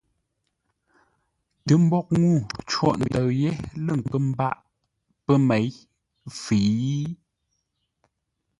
[1.65, 3.51] Tə mboʼ ŋuu côghʼ ntə̂ʉ yé
[3.85, 4.55] lə̂ nkə́ mbâʼ
[5.25, 5.67] pə́ měi
[6.41, 7.05] fə́i?